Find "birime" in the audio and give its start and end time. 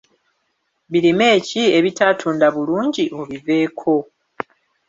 0.91-1.27